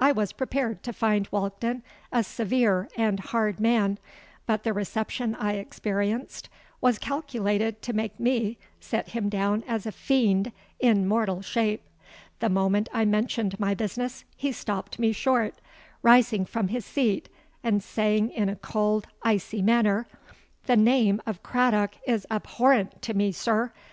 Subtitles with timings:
[0.00, 4.00] I was prepared to find Walkden a severe and hard man;
[4.44, 6.48] but the reception I experienced
[6.80, 11.82] was calculated to make me set him down as a fiend in mortal shape.
[12.40, 17.28] The moment I mentioned my business, he stopped me short,—rising from his seat,
[17.62, 20.08] and saying in a cold, icy manner,
[20.66, 23.72] 'The name of Craddock is abhorrent to me, sir.